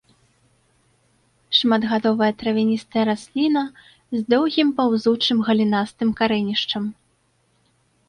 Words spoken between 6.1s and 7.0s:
карэнішчам.